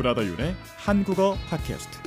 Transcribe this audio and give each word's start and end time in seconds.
브라더 0.00 0.24
윤의 0.24 0.56
한국어 0.78 1.36
팟캐스트. 1.50 1.98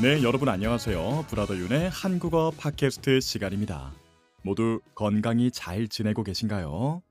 네, 0.00 0.22
여러분 0.22 0.48
안녕하세요. 0.48 1.26
브라더 1.28 1.56
윤의 1.56 1.90
한국어 1.90 2.52
팟캐스트 2.56 3.18
시간입니다. 3.18 3.92
모두 4.42 4.80
건강히 4.94 5.50
잘 5.50 5.88
지내고 5.88 6.22
계신가요? 6.22 7.02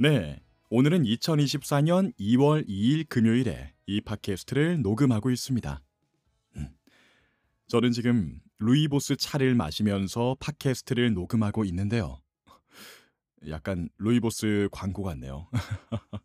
네, 0.00 0.40
오늘은 0.68 1.04
2024년 1.04 2.12
2월 2.18 2.68
2일 2.68 3.08
금요일에 3.08 3.74
이 3.86 4.00
팟캐스트를 4.00 4.82
녹음하고 4.82 5.30
있습니다. 5.30 5.80
음, 6.56 6.70
저는 7.68 7.92
지금 7.92 8.40
루이보스 8.58 9.14
차를 9.14 9.54
마시면서 9.54 10.36
팟캐스트를 10.40 11.14
녹음하고 11.14 11.64
있는데요. 11.66 12.20
약간 13.48 13.88
루이보스 13.98 14.68
광고 14.72 15.02
같네요. 15.02 15.48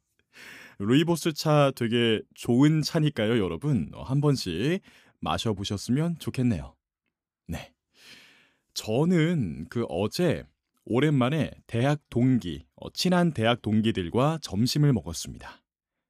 루이보스 0.80 1.34
차 1.34 1.72
되게 1.76 2.22
좋은 2.34 2.81
차니까요, 2.81 3.38
여러분. 3.38 3.89
어, 3.94 4.03
한 4.03 4.22
번씩 4.22 4.81
마셔보셨으면 5.20 6.17
좋겠네요. 6.20 6.76
네. 7.48 7.73
저는 8.73 9.67
그 9.70 9.86
어제 9.89 10.44
오랜만에 10.86 11.52
대학 11.67 11.99
동기, 12.09 12.66
어, 12.76 12.89
친한 12.91 13.34
대학 13.34 13.61
동기들과 13.61 14.39
점심을 14.41 14.91
먹었습니다. 14.94 15.61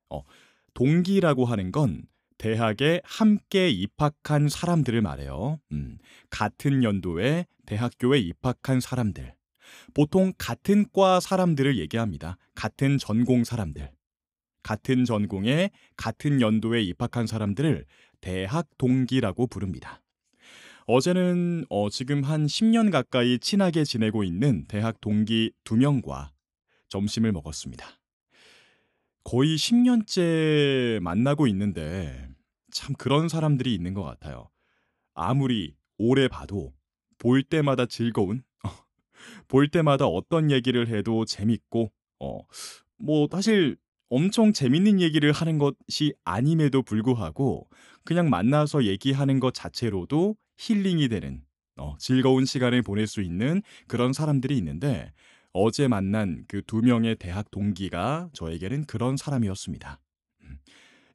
어, 0.10 0.24
동기라고 0.74 1.46
하는 1.46 1.72
건 1.72 2.04
대학에 2.38 3.02
함께 3.04 3.70
입학한 3.70 4.50
사람들을 4.50 5.02
말해요. 5.02 5.60
음, 5.72 5.98
같은 6.30 6.84
연도에 6.84 7.46
대학교에 7.66 8.20
입학한 8.20 8.80
사람들. 8.80 9.36
보통 9.94 10.34
같은 10.38 10.86
과 10.92 11.20
사람들을 11.20 11.78
얘기합니다. 11.78 12.38
같은 12.56 12.98
전공 12.98 13.44
사람들. 13.44 13.92
같은 14.64 15.06
전공에 15.06 15.72
같은 15.98 16.42
연도에 16.42 16.82
입학한 16.82 17.28
사람들을 17.28 17.86
대학 18.22 18.68
동기라고 18.78 19.48
부릅니다. 19.48 20.02
어제는 20.86 21.66
어, 21.70 21.90
지금 21.90 22.24
한 22.24 22.46
10년 22.46 22.92
가까이 22.92 23.40
친하게 23.40 23.84
지내고 23.84 24.24
있는 24.24 24.66
대학 24.68 25.00
동기 25.02 25.52
두 25.64 25.76
명과 25.78 26.32
점심을 26.90 27.32
먹었습니다. 27.32 27.86
거의 29.24 29.56
10년째 29.56 31.00
만나고 31.00 31.48
있는데 31.48 32.28
참 32.72 32.94
그런 32.96 33.30
사람들이 33.30 33.74
있는 33.74 33.94
것 33.94 34.04
같아요. 34.04 34.50
아무리 35.14 35.76
오래 35.98 36.28
봐도 36.28 36.74
볼 37.18 37.44
때마다 37.44 37.86
즐거운 37.86 38.44
볼 39.48 39.68
때마다 39.68 40.06
어떤 40.06 40.52
얘기를 40.52 40.88
해도 40.88 41.26
재밌고, 41.26 41.92
어, 42.20 42.40
뭐, 42.98 43.28
사실 43.32 43.78
엄청 44.10 44.54
재밌는 44.54 45.02
얘기를 45.02 45.32
하는 45.32 45.58
것이 45.58 46.14
아님에도 46.24 46.84
불구하고, 46.84 47.68
그냥 48.06 48.30
만나서 48.30 48.86
얘기하는 48.86 49.40
것 49.40 49.54
자체로도 49.54 50.36
힐링이 50.58 51.08
되는, 51.10 51.44
어, 51.78 51.96
즐거운 52.00 52.46
시간을 52.46 52.82
보낼 52.84 53.08
수 53.08 53.22
있는 53.22 53.62
그런 53.88 54.14
사람들이 54.14 54.58
있는데, 54.58 55.12
어제 55.54 55.88
만난 55.88 56.46
그 56.48 56.62
두 56.64 56.82
명의 56.82 57.16
대학 57.16 57.52
동기가 57.52 58.30
저에게는 58.34 58.86
그런 58.86 59.18
사람이었습니다. 59.18 60.00
음, 60.42 60.58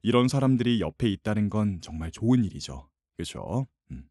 이런 0.01 0.27
사람들이 0.29 0.79
옆에 0.79 1.09
있다는 1.09 1.49
건 1.49 1.79
정말 1.81 2.11
좋은 2.11 2.45
일이죠. 2.45 2.89
그렇죠? 3.17 3.67
음. 3.91 4.07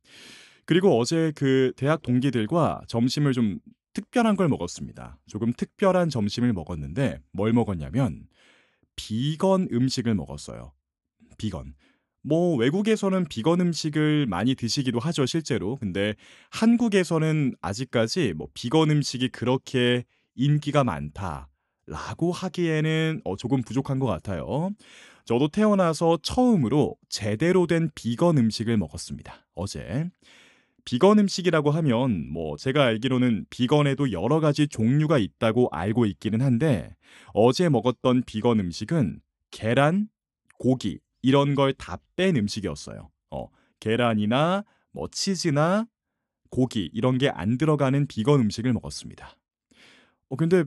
그리고 0.66 0.98
어제 0.98 1.32
그 1.34 1.72
대학 1.76 2.02
동기들과 2.02 2.82
점심을 2.88 3.32
좀 3.32 3.58
특별한 3.98 4.36
걸 4.36 4.46
먹었습니다. 4.46 5.18
조금 5.26 5.52
특별한 5.52 6.08
점심을 6.08 6.52
먹었는데 6.52 7.18
뭘 7.32 7.52
먹었냐면 7.52 8.28
비건 8.94 9.68
음식을 9.72 10.14
먹었어요. 10.14 10.72
비건. 11.36 11.74
뭐 12.22 12.56
외국에서는 12.56 13.24
비건 13.24 13.60
음식을 13.60 14.26
많이 14.26 14.54
드시기도 14.54 15.00
하죠, 15.00 15.26
실제로. 15.26 15.74
근데 15.76 16.14
한국에서는 16.50 17.56
아직까지 17.60 18.34
뭐 18.34 18.46
비건 18.54 18.92
음식이 18.92 19.30
그렇게 19.30 20.04
인기가 20.36 20.84
많다 20.84 21.48
라고 21.86 22.30
하기에는 22.30 23.22
어, 23.24 23.34
조금 23.34 23.62
부족한 23.62 23.98
것 23.98 24.06
같아요. 24.06 24.70
저도 25.24 25.48
태어나서 25.48 26.18
처음으로 26.22 26.94
제대로 27.08 27.66
된 27.66 27.90
비건 27.96 28.38
음식을 28.38 28.76
먹었습니다. 28.76 29.48
어제. 29.56 30.08
비건 30.88 31.18
음식이라고 31.18 31.70
하면 31.70 32.30
뭐 32.32 32.56
제가 32.56 32.82
알기로는 32.84 33.44
비건에도 33.50 34.10
여러 34.10 34.40
가지 34.40 34.66
종류가 34.66 35.18
있다고 35.18 35.68
알고 35.70 36.06
있기는 36.06 36.40
한데 36.40 36.96
어제 37.34 37.68
먹었던 37.68 38.22
비건 38.24 38.58
음식은 38.58 39.20
계란, 39.50 40.08
고기 40.58 40.98
이런 41.20 41.54
걸 41.54 41.74
다 41.74 41.98
뺀 42.16 42.36
음식이었어요. 42.38 43.10
어, 43.30 43.48
계란이나 43.80 44.64
뭐 44.92 45.08
치즈나 45.12 45.84
고기 46.50 46.88
이런 46.94 47.18
게 47.18 47.28
안 47.28 47.58
들어가는 47.58 48.06
비건 48.06 48.40
음식을 48.40 48.72
먹었습니다. 48.72 49.36
어 50.30 50.36
근데 50.36 50.64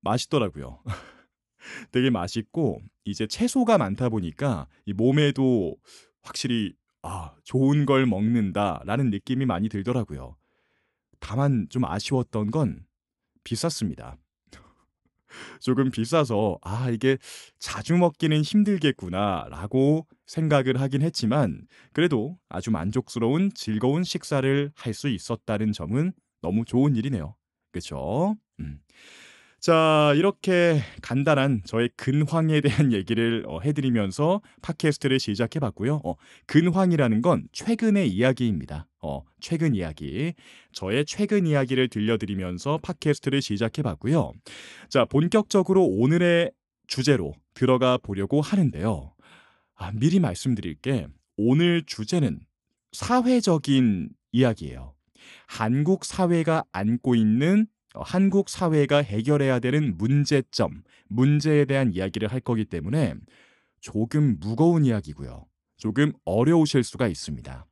맛있더라고요. 0.00 0.82
되게 1.92 2.08
맛있고 2.08 2.80
이제 3.04 3.26
채소가 3.26 3.76
많다 3.76 4.08
보니까 4.08 4.66
이 4.86 4.94
몸에도 4.94 5.76
확실히 6.22 6.72
아, 7.02 7.34
좋은 7.44 7.86
걸 7.86 8.06
먹는다라는 8.06 9.10
느낌이 9.10 9.46
많이 9.46 9.68
들더라고요. 9.68 10.36
다만 11.20 11.66
좀 11.70 11.84
아쉬웠던 11.84 12.50
건 12.50 12.86
비쌌습니다. 13.44 14.18
조금 15.60 15.90
비싸서 15.90 16.58
아, 16.62 16.90
이게 16.90 17.18
자주 17.58 17.96
먹기는 17.96 18.40
힘들겠구나라고 18.42 20.06
생각을 20.26 20.80
하긴 20.80 21.02
했지만 21.02 21.66
그래도 21.92 22.38
아주 22.48 22.70
만족스러운 22.70 23.50
즐거운 23.54 24.04
식사를 24.04 24.72
할 24.74 24.94
수 24.94 25.08
있었다는 25.08 25.72
점은 25.72 26.12
너무 26.42 26.64
좋은 26.64 26.96
일이네요. 26.96 27.36
그렇죠? 27.72 28.36
음. 28.60 28.80
자, 29.60 30.12
이렇게 30.14 30.80
간단한 31.02 31.62
저의 31.64 31.90
근황에 31.96 32.60
대한 32.60 32.92
얘기를 32.94 33.44
어, 33.48 33.60
해드리면서 33.60 34.40
팟캐스트를 34.62 35.18
시작해 35.18 35.58
봤고요. 35.58 36.00
어, 36.04 36.14
근황이라는 36.46 37.22
건 37.22 37.48
최근의 37.52 38.08
이야기입니다. 38.08 38.86
어, 39.02 39.24
최근 39.40 39.74
이야기. 39.74 40.34
저의 40.72 41.04
최근 41.04 41.46
이야기를 41.46 41.88
들려드리면서 41.88 42.78
팟캐스트를 42.82 43.42
시작해 43.42 43.82
봤고요. 43.82 44.32
자, 44.88 45.04
본격적으로 45.04 45.84
오늘의 45.84 46.52
주제로 46.86 47.34
들어가 47.54 47.98
보려고 47.98 48.40
하는데요. 48.40 49.12
아, 49.74 49.90
미리 49.92 50.20
말씀드릴 50.20 50.76
게. 50.76 51.08
오늘 51.36 51.82
주제는 51.84 52.40
사회적인 52.92 54.10
이야기예요. 54.30 54.94
한국 55.48 56.04
사회가 56.04 56.64
안고 56.70 57.16
있는 57.16 57.66
어, 57.66 57.77
한국 58.04 58.48
사회가 58.48 58.98
해결해야 58.98 59.58
되는 59.58 59.96
문제점, 59.96 60.82
문제에 61.08 61.64
대한 61.64 61.92
이야기를 61.92 62.28
할 62.28 62.40
거기 62.40 62.64
때문에 62.64 63.14
조금 63.80 64.38
무거운 64.40 64.84
이야기고요. 64.84 65.46
조금 65.76 66.12
어려우실 66.24 66.82
수가 66.82 67.08
있습니다. 67.08 67.66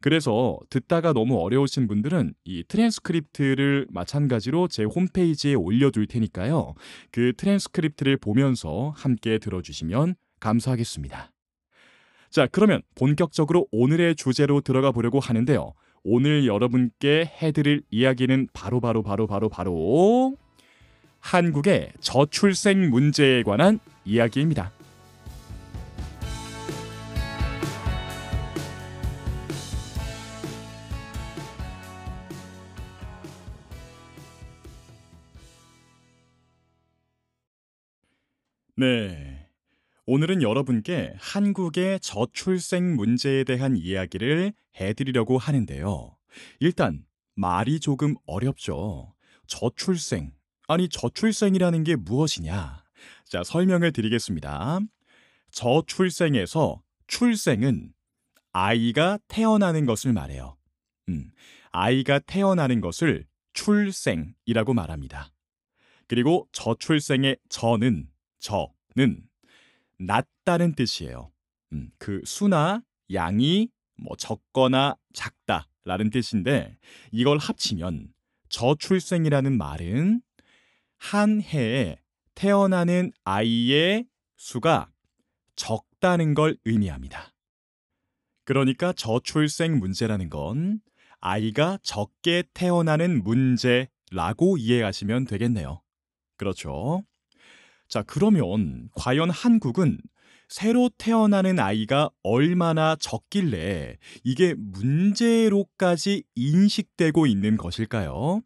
그래서 0.00 0.58
듣다가 0.68 1.12
너무 1.12 1.38
어려우신 1.40 1.86
분들은 1.86 2.34
이 2.44 2.64
트랜스크립트를 2.66 3.86
마찬가지로 3.90 4.68
제 4.68 4.84
홈페이지에 4.84 5.54
올려둘 5.54 6.06
테니까요. 6.06 6.74
그 7.12 7.32
트랜스크립트를 7.36 8.16
보면서 8.16 8.92
함께 8.96 9.38
들어주시면 9.38 10.16
감사하겠습니다. 10.40 11.32
자, 12.30 12.46
그러면 12.46 12.82
본격적으로 12.94 13.66
오늘의 13.72 14.14
주제로 14.14 14.60
들어가 14.60 14.92
보려고 14.92 15.18
하는데요. 15.18 15.74
오늘 16.02 16.46
여러분께 16.46 17.30
해드릴 17.42 17.82
이야기는 17.90 18.48
바로 18.52 18.80
바로 18.80 19.02
바로 19.02 19.26
바로 19.26 19.48
바로 19.48 20.36
한국의 21.20 21.92
저출생 22.00 22.88
문제에 22.90 23.42
관한 23.42 23.78
이야기입니다. 24.04 24.72
네. 38.76 39.29
오늘은 40.12 40.42
여러분께 40.42 41.14
한국의 41.20 42.00
저출생 42.00 42.96
문제에 42.96 43.44
대한 43.44 43.76
이야기를 43.76 44.52
해드리려고 44.74 45.38
하는데요. 45.38 46.16
일단, 46.58 47.04
말이 47.36 47.78
조금 47.78 48.16
어렵죠. 48.26 49.14
저출생. 49.46 50.32
아니, 50.66 50.88
저출생이라는 50.88 51.84
게 51.84 51.94
무엇이냐? 51.94 52.82
자, 53.26 53.44
설명을 53.44 53.92
드리겠습니다. 53.92 54.80
저출생에서 55.52 56.82
출생은 57.06 57.92
아이가 58.52 59.16
태어나는 59.28 59.86
것을 59.86 60.12
말해요. 60.12 60.56
음, 61.08 61.30
아이가 61.70 62.18
태어나는 62.18 62.80
것을 62.80 63.26
출생이라고 63.52 64.74
말합니다. 64.74 65.30
그리고 66.08 66.48
저출생의 66.50 67.36
저는 67.48 68.08
저는 68.40 69.29
낮다는 70.00 70.74
뜻이에요. 70.74 71.30
음, 71.72 71.90
그 71.98 72.20
수나 72.24 72.82
양이 73.12 73.68
뭐 73.96 74.16
적거나 74.16 74.96
작다라는 75.12 76.10
뜻인데 76.10 76.76
이걸 77.12 77.38
합치면 77.38 78.12
저출생이라는 78.48 79.56
말은 79.56 80.22
한 80.96 81.42
해에 81.42 81.98
태어나는 82.34 83.12
아이의 83.24 84.06
수가 84.36 84.90
적다는 85.54 86.34
걸 86.34 86.56
의미합니다. 86.64 87.34
그러니까 88.44 88.92
저출생 88.92 89.78
문제라는 89.78 90.30
건 90.30 90.80
아이가 91.20 91.78
적게 91.82 92.42
태어나는 92.54 93.22
문제라고 93.22 94.56
이해하시면 94.56 95.26
되겠네요. 95.26 95.82
그렇죠. 96.36 97.04
자, 97.90 98.04
그러면 98.06 98.88
과연 98.94 99.30
한국은 99.30 99.98
새로 100.48 100.90
태어나는 100.96 101.58
아이가 101.58 102.08
얼마나 102.22 102.94
적길래 102.94 103.98
이게 104.22 104.54
문제로까지 104.56 106.22
인식되고 106.36 107.26
있는 107.26 107.56
것일까요? 107.56 108.42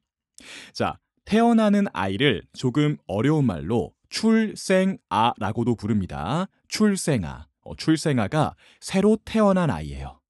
자, 0.73 0.99
태어나는 1.27 1.87
아이를 1.93 2.43
조금 2.55 2.97
어려운 3.07 3.45
말로 3.45 3.93
출생아라고도 4.09 5.77
부릅니다. 5.77 6.47
출생아. 6.69 7.47
어, 7.67 7.77
출생아가 7.77 8.55
새로 8.81 9.19
태어난 9.27 9.71
아이예요. 9.71 10.21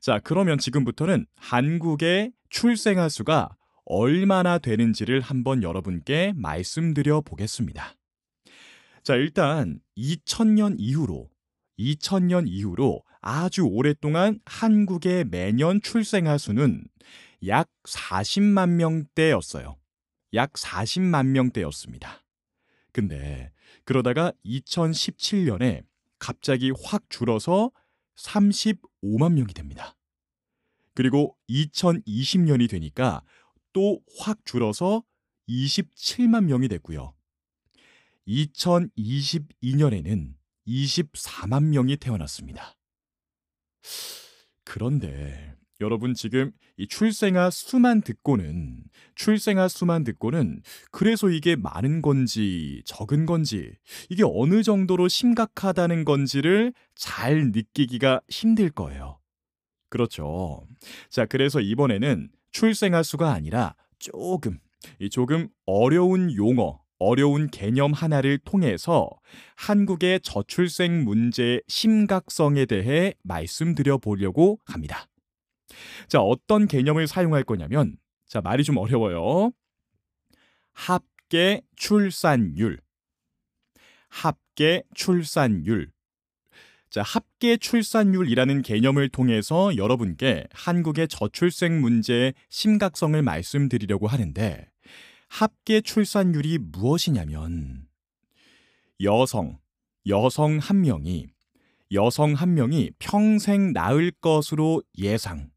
자, 0.00 0.20
그러면 0.22 0.58
지금부터는 0.58 1.26
한국의 1.36 2.32
출생아 2.50 3.08
수가 3.08 3.56
얼마나 3.84 4.58
되는지를 4.58 5.20
한번 5.20 5.62
여러분께 5.64 6.34
말씀드려 6.36 7.20
보겠습니다. 7.20 7.94
자, 9.04 9.16
일단 9.16 9.80
2000년 9.98 10.76
이후로 10.78 11.28
2000년 11.78 12.48
이후로 12.48 13.02
아주 13.20 13.64
오랫동안 13.64 14.40
한국의 14.46 15.26
매년 15.26 15.82
출생아 15.82 16.38
수는 16.38 16.84
약 17.46 17.68
40만 17.86 18.70
명대였어요. 18.70 19.76
약 20.32 20.54
40만 20.54 21.26
명대였습니다. 21.26 22.24
근데 22.92 23.52
그러다가 23.84 24.32
2017년에 24.46 25.84
갑자기 26.18 26.72
확 26.82 27.04
줄어서 27.10 27.72
35만 28.16 29.34
명이 29.34 29.52
됩니다. 29.52 29.96
그리고 30.94 31.36
2020년이 31.50 32.70
되니까 32.70 33.22
또 33.74 34.00
확 34.18 34.46
줄어서 34.46 35.02
27만 35.46 36.44
명이 36.44 36.68
됐고요. 36.68 37.12
2022년에는 38.28 40.34
24만 40.66 41.64
명이 41.64 41.98
태어났습니다. 41.98 42.74
그런데 44.64 45.54
여러분 45.80 46.14
지금 46.14 46.52
이 46.76 46.86
출생아 46.86 47.50
수만 47.50 48.00
듣고는 48.00 48.84
출생아 49.14 49.68
수만 49.68 50.04
듣고는 50.04 50.62
그래서 50.90 51.28
이게 51.28 51.56
많은 51.56 52.00
건지 52.00 52.82
적은 52.86 53.26
건지 53.26 53.72
이게 54.08 54.22
어느 54.24 54.62
정도로 54.62 55.08
심각하다는 55.08 56.04
건지를 56.04 56.72
잘 56.94 57.50
느끼기가 57.52 58.20
힘들 58.28 58.70
거예요. 58.70 59.18
그렇죠. 59.88 60.66
자, 61.10 61.26
그래서 61.26 61.60
이번에는 61.60 62.30
출생아 62.50 63.02
수가 63.02 63.32
아니라 63.32 63.74
조금 63.98 64.58
이 65.00 65.10
조금 65.10 65.48
어려운 65.66 66.34
용어 66.34 66.83
어려운 67.04 67.48
개념 67.48 67.92
하나를 67.92 68.38
통해서 68.38 69.08
한국의 69.56 70.20
저출생 70.20 71.04
문제의 71.04 71.62
심각성에 71.68 72.66
대해 72.66 73.14
말씀드려 73.22 73.98
보려고 73.98 74.58
합니다. 74.64 75.06
자, 76.08 76.20
어떤 76.20 76.66
개념을 76.66 77.06
사용할 77.06 77.44
거냐면, 77.44 77.96
자, 78.26 78.40
말이 78.40 78.64
좀 78.64 78.76
어려워요. 78.76 79.52
합계 80.72 81.62
출산율. 81.76 82.80
합계 84.08 84.82
출산율. 84.94 85.90
자, 86.90 87.02
합계 87.02 87.56
출산율이라는 87.56 88.62
개념을 88.62 89.08
통해서 89.08 89.76
여러분께 89.76 90.46
한국의 90.52 91.08
저출생 91.08 91.80
문제의 91.80 92.34
심각성을 92.50 93.20
말씀드리려고 93.20 94.06
하는데, 94.06 94.68
합계 95.36 95.80
출산율이 95.80 96.58
무엇이냐면 96.58 97.88
여성, 99.00 99.58
여성 100.06 100.58
한 100.58 100.82
명이 100.82 101.26
여성 101.90 102.34
한 102.34 102.54
명이 102.54 102.92
평생 103.00 103.72
낳을 103.72 104.12
것으로 104.20 104.80
예상, 104.96 105.50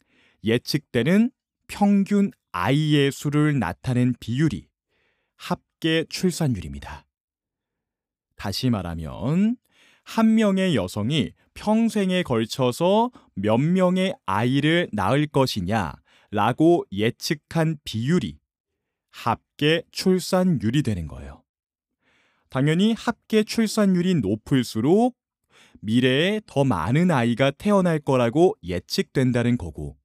예측되는 0.44 1.30
평균 1.68 2.32
아이의 2.54 3.12
수를 3.12 3.60
나타낸 3.60 4.16
비율이 4.20 4.68
합계 5.36 6.06
출산율입니다. 6.10 7.06
다시 8.36 8.72
말하면 8.72 9.58
한 10.04 10.34
명의 10.34 10.76
여성이 10.76 11.34
평생에 11.54 12.24
걸쳐서 12.24 13.12
몇 13.36 13.60
명의 13.60 14.16
아이를 14.26 14.90
낳을 14.92 15.28
것이냐라고 15.28 16.84
예측한 16.92 17.78
비율이 17.84 18.40
합계 19.18 19.82
출산율이 19.92 20.84
되는 20.84 21.08
거예요. 21.08 21.44
당연히 22.50 22.94
합계 22.94 23.44
출산율이 23.44 24.16
높을수록 24.16 25.18
미래에 25.82 26.42
더 26.46 26.64
많은 26.64 27.10
아이가 27.10 27.50
태어날 27.50 27.98
거라고 27.98 28.56
예측된다는 28.64 29.58
거고, 29.58 29.98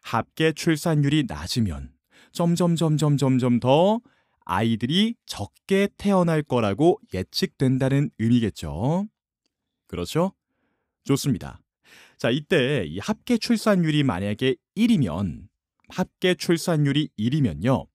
합계 0.00 0.52
출산율이 0.52 1.24
낮으면 1.28 1.92
점점 2.32 2.76
점점 2.76 3.18
점점 3.18 3.60
더 3.60 4.00
아이들이 4.46 5.16
적게 5.26 5.88
태어날 5.98 6.42
거라고 6.42 6.98
예측된다는 7.12 8.10
의미겠죠. 8.18 9.06
그렇죠? 9.86 10.32
좋습니다. 11.04 11.60
자, 12.16 12.30
이때 12.30 12.84
이 12.86 13.00
합계 13.00 13.36
출산율이 13.36 14.02
만약에 14.02 14.56
1이면 14.76 15.48
합계 15.90 16.34
출산율이 16.34 17.10
1이면요. 17.18 17.86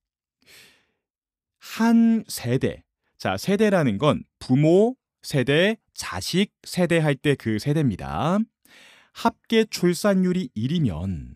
한 1.62 2.24
세대. 2.27 2.84
자, 3.18 3.38
세대라는 3.38 3.98
건 4.00 4.24
부모 4.39 4.96
세대, 5.22 5.77
자식 5.94 6.51
세대 6.63 6.98
할 6.98 7.15
때 7.15 7.36
그 7.36 7.60
세대입니다. 7.60 8.39
합계 9.13 9.65
출산율이 9.65 10.50
1이면 10.58 11.36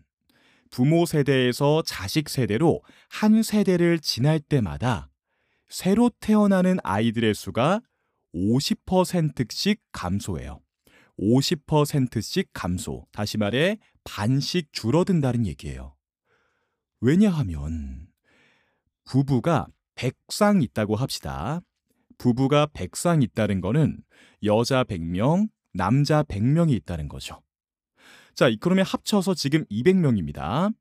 부모 0.70 1.06
세대에서 1.06 1.82
자식 1.86 2.28
세대로 2.28 2.82
한 3.08 3.42
세대를 3.42 4.00
지날 4.00 4.40
때마다 4.40 5.10
새로 5.68 6.10
태어나는 6.20 6.78
아이들의 6.82 7.34
수가 7.34 7.80
50%씩 8.34 9.80
감소해요. 9.92 10.60
50%씩 11.18 12.50
감소. 12.52 13.06
다시 13.12 13.38
말해 13.38 13.78
반씩 14.04 14.72
줄어든다는 14.72 15.46
얘기예요. 15.46 15.94
왜냐하면 17.00 18.08
부부가 19.04 19.66
100쌍 19.96 20.62
있다고 20.62 20.96
합시다. 20.96 21.60
부부가 22.18 22.66
100쌍 22.66 23.22
있다는 23.22 23.60
거는 23.60 23.98
여자 24.44 24.84
100명, 24.84 25.48
남자 25.72 26.22
100명이 26.22 26.70
있다는 26.72 27.08
거죠. 27.08 27.42
자, 28.34 28.50
그러면 28.60 28.84
합쳐서 28.84 29.34
지금 29.34 29.64
200명입니다. 29.66 30.72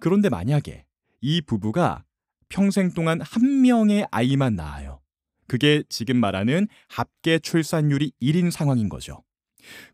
그런데 0.00 0.28
만약에 0.28 0.84
이 1.20 1.40
부부가 1.42 2.04
평생 2.48 2.92
동안 2.92 3.20
한 3.20 3.62
명의 3.62 4.06
아이만 4.10 4.56
낳아요. 4.56 5.00
그게 5.46 5.82
지금 5.88 6.18
말하는 6.18 6.68
합계 6.88 7.38
출산율이 7.38 8.12
1인 8.20 8.50
상황인 8.50 8.88
거죠. 8.88 9.22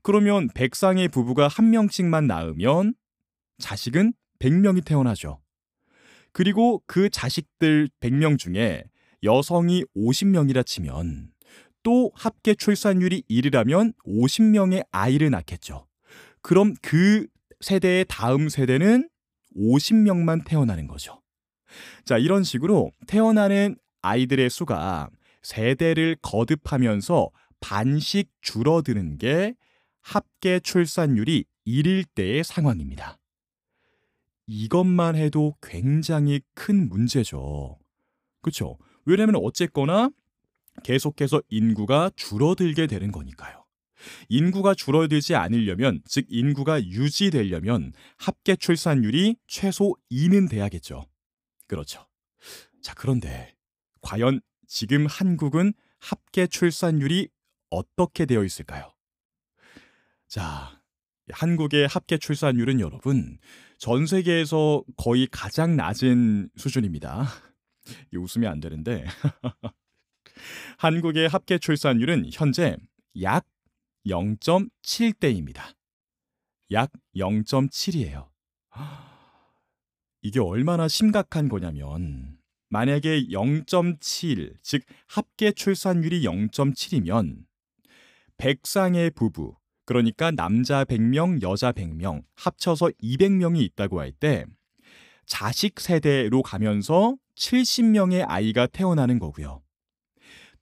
그러면 0.03 0.49
100쌍의 0.49 1.13
부부가 1.13 1.49
한 1.49 1.71
명씩만 1.71 2.27
낳으면 2.27 2.95
자식은 3.59 4.13
100명이 4.39 4.85
태어나죠. 4.85 5.41
그리고 6.33 6.83
그 6.87 7.11
자식들 7.11 7.89
100명 8.01 8.39
중에 8.39 8.85
여성이 9.23 9.85
50명이라 9.97 10.65
치면 10.65 11.31
또 11.83 12.11
합계 12.15 12.55
출산율이 12.55 13.25
1이라면 13.31 13.95
50명의 14.07 14.87
아이를 14.91 15.31
낳겠죠. 15.31 15.87
그럼 16.43 16.75
그 16.83 17.27
세대의 17.61 18.07
다음 18.09 18.49
세대는 18.49 19.09
50명만 19.57 20.45
태어나는 20.45 20.87
거죠. 20.87 21.23
자, 22.05 22.19
이런 22.19 22.45
식으로 22.45 22.91
태어나는 23.07 23.77
아이들의 24.03 24.49
수가 24.51 25.11
세대를 25.43 26.17
거듭하면서 26.23 27.31
반씩 27.61 28.31
줄어드는 28.41 29.19
게 29.19 29.55
합계 30.01 30.61
출산율이 30.61 31.45
1일 31.67 32.05
때의 32.15 32.43
상황입니다. 32.43 33.20
이것만 34.51 35.15
해도 35.15 35.55
굉장히 35.63 36.41
큰 36.55 36.89
문제죠. 36.89 37.79
그렇죠? 38.43 38.79
왜냐면 39.05 39.37
어쨌거나 39.37 40.11
계속해서 40.83 41.41
인구가 41.49 42.11
줄어들게 42.17 42.89
되는 42.89 43.13
거니까요. 43.13 43.65
인구가 44.29 44.75
줄어들지 44.75 45.37
않으려면, 45.37 46.03
즉 46.05 46.27
인구가 46.29 46.83
유지되려면 46.83 47.93
합계 48.17 48.57
출산율이 48.57 49.37
최소 49.47 49.95
2는 50.11 50.51
돼야겠죠. 50.51 51.07
그렇죠. 51.69 52.09
자, 52.83 52.93
그런데 52.97 53.55
과연 54.01 54.41
지금 54.67 55.07
한국은 55.07 55.75
합계 56.01 56.49
출산율이 56.49 57.29
어떻게 57.69 58.27
되어 58.27 58.43
있을까요? 58.43 58.93
자, 60.27 60.80
한국의 61.33 61.87
합계 61.89 62.19
출산율은 62.19 62.81
여러분 62.81 63.39
전 63.79 64.07
세계에서 64.07 64.85
거의 64.97 65.27
가장 65.31 65.77
낮은 65.77 66.51
수준입니다. 66.57 67.27
웃으면 68.15 68.53
안 68.53 68.61
되는데 68.61 69.05
한국의 70.79 71.29
합계 71.29 71.59
출산율은 71.59 72.31
현재 72.33 72.77
약 73.23 73.47
0.7대입니다. 74.07 75.75
약 76.73 76.91
0.7이에요. 77.17 78.29
이게 80.23 80.41
얼마나 80.41 80.87
심각한 80.89 81.49
거냐면 81.49 82.39
만약에 82.69 83.27
0.7, 83.29 84.55
즉 84.63 84.83
합계 85.07 85.53
출산율이 85.53 86.23
0.7이면 86.23 87.45
100쌍의 88.39 89.15
부부, 89.15 89.57
그러니까 89.91 90.31
남자 90.31 90.85
100명, 90.85 91.43
여자 91.43 91.73
100명, 91.73 92.23
합쳐서 92.37 92.91
200명이 93.03 93.61
있다고 93.63 93.99
할 93.99 94.13
때 94.13 94.45
자식 95.27 95.81
세대로 95.81 96.43
가면서 96.43 97.17
70명의 97.35 98.25
아이가 98.29 98.69
태어나는 98.69 99.19
거고요. 99.19 99.63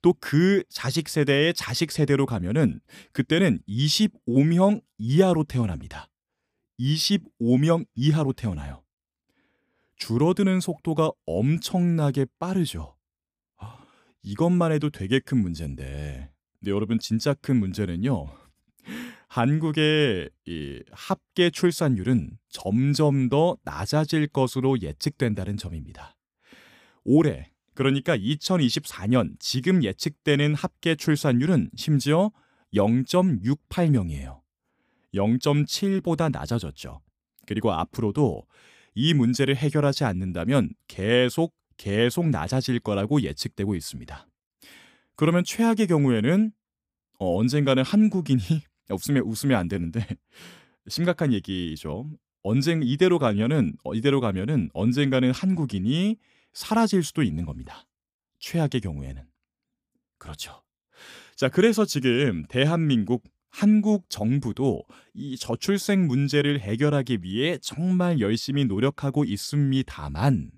또 0.01 0.13
그 0.19 0.63
자식 0.69 1.07
세대의 1.09 1.53
자식 1.53 1.91
세대로 1.91 2.25
가면은 2.25 2.79
그때는 3.11 3.59
25명 3.69 4.81
이하로 4.97 5.43
태어납니다. 5.43 6.09
25명 6.79 7.85
이하로 7.93 8.33
태어나요. 8.33 8.81
줄어드는 9.97 10.59
속도가 10.59 11.11
엄청나게 11.27 12.25
빠르죠. 12.39 12.95
이것만 14.23 14.71
해도 14.71 14.89
되게 14.89 15.19
큰 15.19 15.37
문제인데. 15.39 16.31
근데 16.59 16.71
여러분 16.71 16.97
진짜 16.97 17.35
큰 17.35 17.57
문제는요. 17.57 18.27
한국의 19.29 20.29
이 20.47 20.83
합계 20.91 21.51
출산율은 21.51 22.37
점점 22.49 23.29
더 23.29 23.57
낮아질 23.63 24.27
것으로 24.27 24.81
예측된다는 24.81 25.55
점입니다. 25.55 26.15
올해 27.03 27.51
그러니까 27.75 28.17
2024년 28.17 29.35
지금 29.39 29.83
예측되는 29.83 30.55
합계 30.55 30.95
출산율은 30.95 31.69
심지어 31.75 32.31
0.68명이에요. 32.73 34.41
0.7보다 35.13 36.31
낮아졌죠. 36.31 37.01
그리고 37.45 37.71
앞으로도 37.71 38.43
이 38.95 39.13
문제를 39.13 39.55
해결하지 39.55 40.03
않는다면 40.03 40.73
계속 40.87 41.55
계속 41.77 42.29
낮아질 42.29 42.79
거라고 42.79 43.21
예측되고 43.21 43.75
있습니다. 43.75 44.27
그러면 45.15 45.43
최악의 45.43 45.87
경우에는 45.87 46.51
어, 47.19 47.37
언젠가는 47.37 47.83
한국인이 47.83 48.41
웃으면 48.89 49.23
웃으면 49.23 49.57
안 49.57 49.67
되는데 49.67 50.05
심각한 50.87 51.33
얘기죠. 51.33 52.09
언젠 52.41 52.83
이대로 52.83 53.19
가면은 53.19 53.73
어, 53.83 53.93
이대로 53.93 54.21
가면은 54.21 54.69
언젠가는 54.73 55.31
한국인이 55.31 56.17
사라질 56.53 57.03
수도 57.03 57.21
있는 57.21 57.45
겁니다. 57.45 57.85
최악의 58.39 58.81
경우에는 58.81 59.23
그렇죠. 60.17 60.63
자, 61.35 61.49
그래서 61.49 61.85
지금 61.85 62.45
대한민국 62.49 63.23
한국 63.49 64.09
정부도 64.09 64.83
이 65.13 65.37
저출생 65.37 66.07
문제를 66.07 66.59
해결하기 66.59 67.19
위해 67.23 67.57
정말 67.61 68.19
열심히 68.19 68.65
노력하고 68.65 69.25
있습니다만 69.25 70.51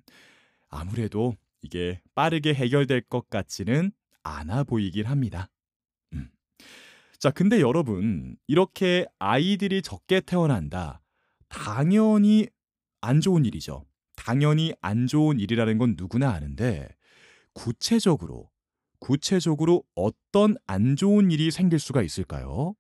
아무래도 0.69 1.35
이게 1.61 2.01
빠르게 2.15 2.53
해결될 2.53 3.01
것 3.01 3.29
같지는 3.29 3.91
않아 4.23 4.63
보이긴 4.63 5.05
합니다. 5.05 5.49
음. 7.21 7.23
자, 7.23 7.29
근데 7.29 7.61
여러분, 7.61 8.35
이렇게 8.47 9.05
아이들이 9.19 9.83
적게 9.83 10.21
태어난다. 10.21 11.01
당연히 11.49 12.47
안 12.99 13.21
좋은 13.21 13.45
일이죠. 13.45 13.85
당연히 14.15 14.73
안 14.81 15.05
좋은 15.05 15.39
일이라는 15.39 15.77
건 15.77 15.95
누구나 15.97 16.31
아는데, 16.31 16.87
구체적으로, 17.53 18.49
구체적으로 18.99 19.83
어떤 19.95 20.55
안 20.65 20.95
좋은 20.95 21.29
일이 21.29 21.51
생길 21.51 21.79
수가 21.79 22.01
있을까요? 22.01 22.75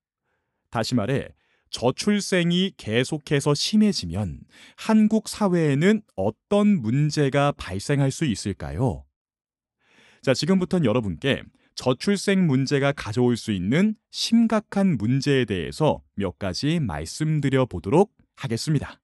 다시 0.71 0.95
말해, 0.95 1.29
저출생이 1.69 2.73
계속해서 2.77 3.53
심해지면 3.53 4.41
한국 4.75 5.29
사회에는 5.29 6.01
어떤 6.15 6.81
문제가 6.81 7.51
발생할 7.53 8.11
수 8.11 8.25
있을까요? 8.25 9.05
자, 10.21 10.33
지금부터는 10.33 10.85
여러분께 10.85 11.43
저출생 11.81 12.45
문제가 12.45 12.91
가져올 12.91 13.35
수 13.35 13.51
있는 13.51 13.95
심각한 14.11 14.97
문제에 14.99 15.45
대해서 15.45 16.03
몇 16.13 16.37
가지 16.37 16.79
말씀드려 16.79 17.65
보도록 17.65 18.13
하겠습니다. 18.35 19.01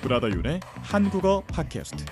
브라더 0.00 0.30
윤의 0.30 0.60
한국어 0.76 1.44
팟캐스트 1.44 2.06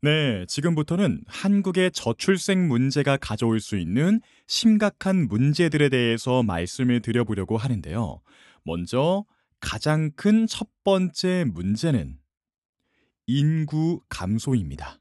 네, 0.00 0.44
지금부터는 0.48 1.22
한국의 1.26 1.90
저출생 1.90 2.68
문제가 2.68 3.16
가져올 3.18 3.60
수 3.60 3.78
있는 3.78 4.20
심각한 4.46 5.26
문제들에 5.28 5.88
대해서 5.88 6.42
말씀을 6.42 7.00
드려보려고 7.00 7.56
하는데요. 7.56 8.20
먼저 8.64 9.24
가장 9.60 10.10
큰 10.16 10.46
첫 10.46 10.68
번째 10.84 11.44
문제는 11.46 12.18
인구 13.26 14.00
감소입니다. 14.08 15.00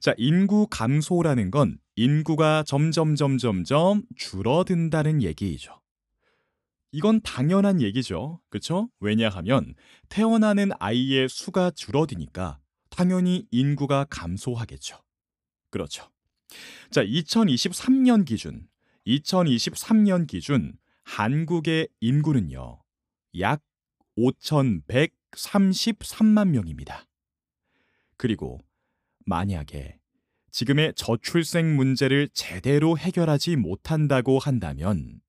자, 0.00 0.14
인구 0.16 0.66
감소라는 0.70 1.50
건 1.50 1.78
인구가 1.96 2.62
점점 2.66 3.14
점점점 3.14 4.04
줄어든다는 4.16 5.22
얘기이죠. 5.22 5.80
이건 6.92 7.20
당연한 7.20 7.82
얘기죠. 7.82 8.40
그렇죠? 8.48 8.88
왜냐하면 9.00 9.74
태어나는 10.08 10.70
아이의 10.78 11.28
수가 11.28 11.70
줄어드니까 11.72 12.58
당연히 12.88 13.46
인구가 13.50 14.06
감소하겠죠. 14.08 15.02
그렇죠. 15.70 16.10
자, 16.90 17.04
2023년 17.04 18.24
기준, 18.24 18.66
2023년 19.06 20.26
기준 20.26 20.76
한국의 21.04 21.88
인구는요, 22.00 22.80
약 23.38 23.62
5,133만 24.18 26.48
명입니다. 26.48 27.06
그리고 28.16 28.58
만약에 29.26 29.98
지금의 30.50 30.94
저출생 30.94 31.76
문제를 31.76 32.30
제대로 32.32 32.96
해결하지 32.96 33.56
못한다고 33.56 34.38
한다면 34.38 35.20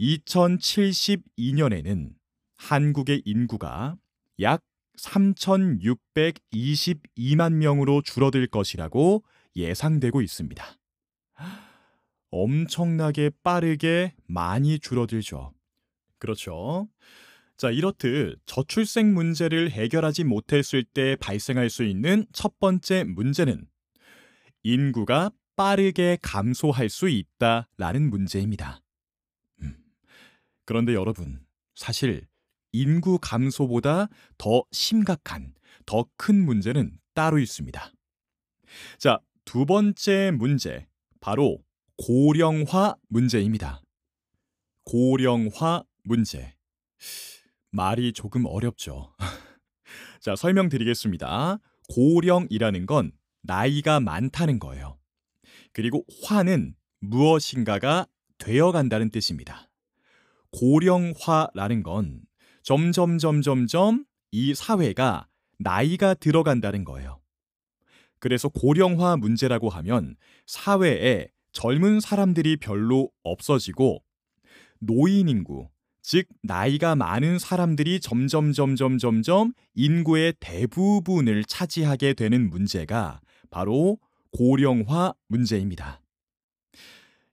2072년에는 0.00 2.12
한국의 2.56 3.22
인구가 3.24 3.96
약 4.40 4.62
3,622만 4.98 7.54
명으로 7.54 8.02
줄어들 8.02 8.46
것이라고 8.48 9.24
예상되고 9.56 10.22
있습니다. 10.22 10.64
엄청나게 12.30 13.30
빠르게 13.42 14.14
많이 14.26 14.78
줄어들죠. 14.78 15.54
그렇죠. 16.18 16.88
자, 17.56 17.70
이렇듯 17.70 18.40
저출생 18.46 19.14
문제를 19.14 19.70
해결하지 19.70 20.24
못했을 20.24 20.84
때 20.84 21.16
발생할 21.16 21.70
수 21.70 21.84
있는 21.84 22.26
첫 22.32 22.58
번째 22.60 23.04
문제는 23.04 23.66
인구가 24.62 25.30
빠르게 25.56 26.18
감소할 26.22 26.88
수 26.88 27.08
있다라는 27.08 28.10
문제입니다. 28.10 28.80
음. 29.62 29.76
그런데 30.64 30.94
여러분, 30.94 31.44
사실 31.74 32.26
인구 32.72 33.18
감소보다 33.20 34.08
더 34.36 34.62
심각한, 34.70 35.54
더 35.86 36.04
큰 36.16 36.44
문제는 36.44 36.98
따로 37.14 37.38
있습니다. 37.38 37.92
자, 38.98 39.18
두 39.50 39.64
번째 39.64 40.30
문제, 40.30 40.86
바로 41.22 41.64
고령화 41.96 42.96
문제입니다. 43.08 43.80
고령화 44.84 45.84
문제. 46.04 46.54
말이 47.70 48.12
조금 48.12 48.44
어렵죠. 48.44 49.14
자, 50.20 50.36
설명드리겠습니다. 50.36 51.60
고령이라는 51.88 52.84
건 52.84 53.10
나이가 53.40 54.00
많다는 54.00 54.58
거예요. 54.58 54.98
그리고 55.72 56.04
화는 56.24 56.74
무엇인가가 57.00 58.06
되어간다는 58.36 59.08
뜻입니다. 59.08 59.70
고령화라는 60.52 61.82
건 61.84 62.20
점점 62.62 63.16
점점점 63.16 64.04
이 64.30 64.54
사회가 64.54 65.26
나이가 65.58 66.12
들어간다는 66.12 66.84
거예요. 66.84 67.22
그래서 68.20 68.48
고령화 68.48 69.16
문제라고 69.16 69.68
하면 69.68 70.16
사회에 70.46 71.28
젊은 71.52 72.00
사람들이 72.00 72.56
별로 72.56 73.10
없어지고 73.22 74.02
노인 74.80 75.28
인구, 75.28 75.68
즉 76.02 76.26
나이가 76.42 76.94
많은 76.94 77.38
사람들이 77.38 78.00
점점 78.00 78.52
점점 78.52 78.98
점점 78.98 79.52
인구의 79.74 80.34
대부분을 80.40 81.44
차지하게 81.44 82.14
되는 82.14 82.48
문제가 82.48 83.20
바로 83.50 83.98
고령화 84.32 85.14
문제입니다. 85.28 86.00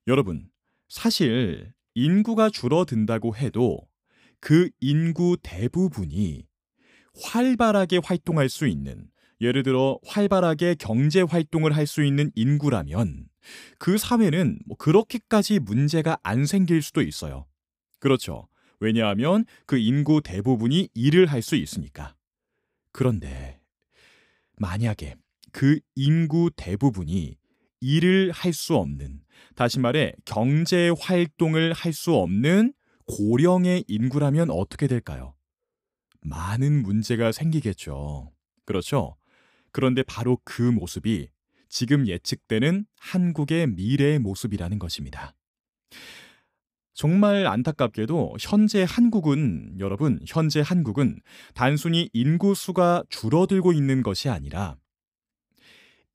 여러분, 0.08 0.50
사실 0.88 1.74
인구가 1.94 2.50
줄어든다고 2.50 3.36
해도 3.36 3.88
그 4.40 4.70
인구 4.80 5.38
대부분이 5.42 6.46
활발하게 7.22 8.02
활동할 8.04 8.50
수 8.50 8.68
있는 8.68 9.10
예를 9.42 9.64
들어 9.64 10.00
활발하게 10.06 10.76
경제 10.80 11.22
활동을 11.22 11.76
할 11.76 11.86
수 11.88 12.04
있는 12.04 12.32
인구라면 12.36 13.28
그 13.78 13.98
사회는 13.98 14.60
뭐 14.66 14.78
그렇게까지 14.78 15.60
문제가 15.60 16.18
안 16.24 16.46
생길 16.46 16.82
수도 16.82 17.02
있어요. 17.02 17.46
그렇죠. 18.00 18.48
왜냐하면 18.80 19.46
그 19.66 19.78
인구 19.78 20.22
대부분이 20.22 20.90
일을 20.94 21.28
할 21.28 21.42
수 21.42 21.56
있으니까. 21.56 22.16
그런데 22.92 23.60
만약에 24.58 25.16
그 25.52 25.80
인구 25.96 26.50
대부분이 26.56 27.38
일을 27.82 28.32
할 28.32 28.54
수 28.54 28.76
없는, 28.76 29.22
다시 29.56 29.80
말해 29.80 30.14
경제 30.26 30.90
활동을 31.00 31.74
할 31.74 31.94
수 31.94 32.16
없는 32.16 32.74
고령의 33.06 33.84
인구라면 33.88 34.50
어떻게 34.50 34.88
될까요? 34.88 35.36
많은 36.22 36.82
문제가 36.82 37.32
생기겠죠. 37.32 38.32
그렇죠? 38.66 39.16
그런데 39.76 40.04
바로 40.04 40.40
그 40.46 40.62
모습이 40.62 41.28
지금 41.68 42.08
예측되는 42.08 42.86
한국의 42.98 43.68
미래의 43.68 44.20
모습이라는 44.20 44.80
것입니다. 44.80 45.36
정말 46.94 47.46
안타깝게도 47.46 48.38
현재 48.40 48.86
한국은 48.88 49.76
여러분 49.80 50.22
현재 50.26 50.64
한국은 50.66 51.20
단순히 51.56 52.10
인구 52.14 52.56
수가 52.56 53.04
줄어들고 53.10 53.74
있는 53.74 54.02
것이 54.02 54.30
아니라 54.30 54.78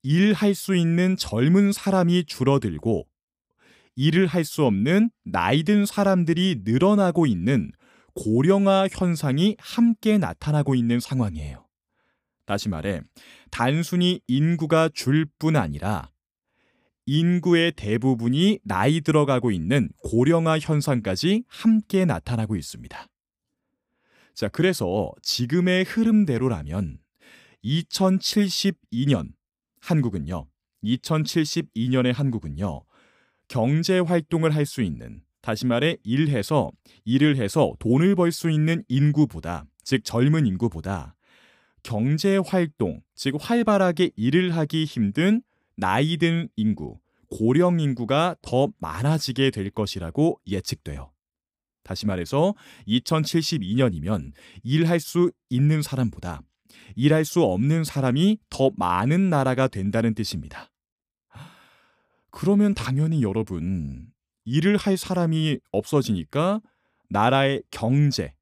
일할 0.02 0.54
수 0.54 0.74
있는 0.74 1.18
젊은 1.18 1.72
사람이 1.72 2.24
줄어들고 2.24 3.06
일을 3.94 4.26
할 4.26 4.42
수 4.46 4.64
없는 4.64 5.10
나이 5.22 5.64
든 5.64 5.84
사람들이 5.84 6.62
늘어나고 6.64 7.26
있는 7.26 7.72
고령화 8.14 8.88
현상이 8.90 9.56
함께 9.58 10.16
나타나고 10.16 10.74
있는 10.74 10.98
상황이에요. 10.98 11.69
다시 12.50 12.68
말해, 12.68 13.00
단순히 13.52 14.20
인구가 14.26 14.88
줄 14.92 15.24
뿐 15.38 15.54
아니라 15.54 16.10
인구의 17.06 17.74
대부분이 17.76 18.58
나이 18.64 19.02
들어가고 19.02 19.52
있는 19.52 19.88
고령화 20.02 20.58
현상까지 20.58 21.44
함께 21.46 22.04
나타나고 22.04 22.56
있습니다. 22.56 23.06
자, 24.34 24.48
그래서 24.48 25.12
지금의 25.22 25.84
흐름대로라면 25.84 26.98
2072년 27.64 29.28
한국은요, 29.80 30.48
2072년의 30.82 32.12
한국은요, 32.12 32.82
경제 33.46 34.00
활동을 34.00 34.56
할 34.56 34.66
수 34.66 34.82
있는, 34.82 35.22
다시 35.40 35.66
말해 35.66 35.98
일해서, 36.02 36.72
일을 37.04 37.36
해서 37.36 37.74
돈을 37.78 38.16
벌 38.16 38.32
수 38.32 38.50
있는 38.50 38.82
인구보다, 38.88 39.66
즉 39.84 40.04
젊은 40.04 40.46
인구보다 40.46 41.14
경제 41.82 42.38
활동, 42.38 43.02
즉 43.14 43.36
활발하게 43.38 44.10
일을 44.16 44.56
하기 44.56 44.84
힘든 44.84 45.42
나이 45.76 46.16
든 46.16 46.48
인구, 46.56 46.98
고령 47.30 47.80
인구가 47.80 48.36
더 48.42 48.68
많아지게 48.78 49.50
될 49.50 49.70
것이라고 49.70 50.40
예측돼요. 50.46 51.12
다시 51.82 52.06
말해서 52.06 52.54
2072년이면 52.86 54.32
일할 54.62 55.00
수 55.00 55.32
있는 55.48 55.82
사람보다 55.82 56.42
일할 56.96 57.24
수 57.24 57.42
없는 57.42 57.84
사람이 57.84 58.38
더 58.48 58.70
많은 58.76 59.30
나라가 59.30 59.68
된다는 59.68 60.14
뜻입니다. 60.14 60.70
그러면 62.30 62.74
당연히 62.74 63.22
여러분, 63.22 64.06
일을 64.44 64.76
할 64.76 64.96
사람이 64.96 65.58
없어지니까 65.72 66.60
나라의 67.08 67.62
경제, 67.70 68.34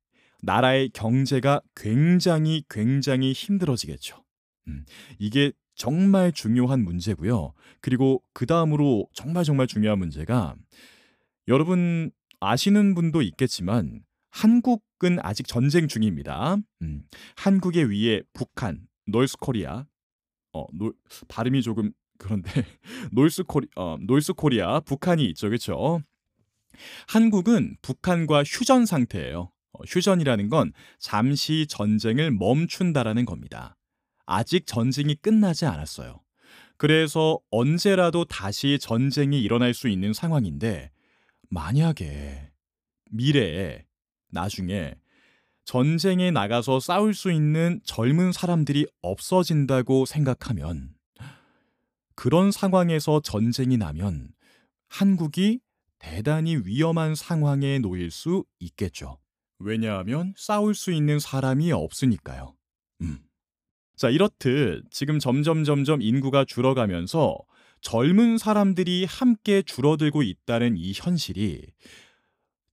나라의 0.42 0.90
경제가 0.90 1.60
굉장히 1.74 2.62
굉장히 2.68 3.32
힘들어지겠죠. 3.32 4.24
음, 4.68 4.84
이게 5.18 5.52
정말 5.74 6.32
중요한 6.32 6.84
문제고요. 6.84 7.52
그리고 7.80 8.22
그 8.32 8.46
다음으로 8.46 9.08
정말 9.12 9.44
정말 9.44 9.66
중요한 9.66 9.98
문제가 9.98 10.54
여러분 11.46 12.10
아시는 12.40 12.94
분도 12.94 13.22
있겠지만 13.22 14.02
한국은 14.30 15.18
아직 15.22 15.46
전쟁 15.46 15.88
중입니다. 15.88 16.56
음, 16.82 17.02
한국의 17.36 17.90
위에 17.90 18.22
북한, 18.32 18.86
놀스코리아, 19.06 19.86
어, 20.52 20.66
노, 20.72 20.92
발음이 21.28 21.62
조금 21.62 21.92
그런데 22.18 22.50
놀스코리, 23.12 23.68
어, 23.76 23.96
놀스코리아, 24.00 24.80
북한이 24.80 25.24
있죠, 25.30 25.48
그렇죠? 25.48 26.02
한국은 27.08 27.76
북한과 27.80 28.42
휴전 28.44 28.86
상태예요. 28.86 29.50
어, 29.72 29.82
휴전이라는 29.86 30.48
건 30.48 30.72
잠시 30.98 31.66
전쟁을 31.68 32.30
멈춘다라는 32.32 33.24
겁니다. 33.24 33.76
아직 34.26 34.66
전쟁이 34.66 35.14
끝나지 35.14 35.66
않았어요. 35.66 36.20
그래서 36.76 37.40
언제라도 37.50 38.24
다시 38.24 38.78
전쟁이 38.80 39.40
일어날 39.40 39.74
수 39.74 39.88
있는 39.88 40.12
상황인데 40.12 40.90
만약에 41.50 42.50
미래에 43.10 43.84
나중에 44.30 44.94
전쟁에 45.64 46.30
나가서 46.30 46.80
싸울 46.80 47.14
수 47.14 47.30
있는 47.32 47.80
젊은 47.84 48.32
사람들이 48.32 48.86
없어진다고 49.02 50.06
생각하면 50.06 50.94
그런 52.14 52.50
상황에서 52.52 53.20
전쟁이 53.20 53.76
나면 53.76 54.30
한국이 54.88 55.60
대단히 55.98 56.56
위험한 56.56 57.14
상황에 57.14 57.80
놓일 57.80 58.10
수 58.10 58.44
있겠죠. 58.60 59.18
왜냐하면 59.58 60.34
싸울 60.36 60.74
수 60.74 60.92
있는 60.92 61.18
사람이 61.18 61.72
없으니까요. 61.72 62.54
음. 63.02 63.18
자, 63.96 64.10
이렇듯 64.10 64.84
지금 64.90 65.18
점점 65.18 65.64
점점 65.64 66.00
인구가 66.02 66.44
줄어가면서 66.44 67.38
젊은 67.80 68.38
사람들이 68.38 69.04
함께 69.04 69.62
줄어들고 69.62 70.22
있다는 70.22 70.76
이 70.76 70.92
현실이 70.94 71.66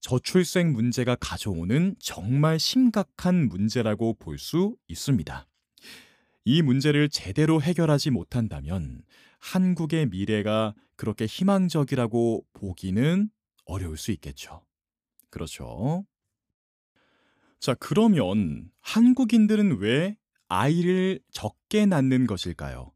저출생 0.00 0.72
문제가 0.72 1.16
가져오는 1.16 1.96
정말 1.98 2.60
심각한 2.60 3.48
문제라고 3.48 4.14
볼 4.14 4.38
수 4.38 4.76
있습니다. 4.88 5.48
이 6.44 6.62
문제를 6.62 7.08
제대로 7.08 7.60
해결하지 7.60 8.10
못한다면 8.10 9.02
한국의 9.40 10.06
미래가 10.06 10.74
그렇게 10.94 11.26
희망적이라고 11.26 12.44
보기는 12.52 13.30
어려울 13.64 13.96
수 13.96 14.12
있겠죠. 14.12 14.62
그렇죠. 15.30 16.04
자, 17.66 17.74
그러면 17.80 18.70
한국인들은 18.80 19.78
왜 19.78 20.16
아이를 20.46 21.18
적게 21.32 21.84
낳는 21.84 22.28
것일까요? 22.28 22.92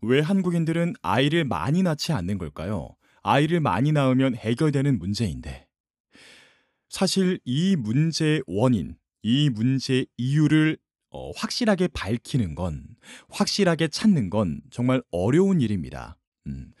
왜 0.00 0.20
한국인들은 0.20 0.94
아이를 1.02 1.44
많이 1.44 1.82
낳지 1.82 2.14
않는 2.14 2.38
걸까요? 2.38 2.96
아이를 3.22 3.60
많이 3.60 3.92
낳으면 3.92 4.34
해결되는 4.34 4.98
문제인데. 4.98 5.68
사실 6.88 7.40
이 7.44 7.76
문제의 7.76 8.42
원인, 8.46 8.96
이 9.22 9.50
문제의 9.50 10.06
이유를 10.16 10.78
어, 11.10 11.30
확실하게 11.32 11.88
밝히는 11.88 12.54
건, 12.54 12.86
확실하게 13.28 13.88
찾는 13.88 14.30
건 14.30 14.62
정말 14.70 15.02
어려운 15.10 15.60
일입니다. 15.60 16.16
음, 16.46 16.72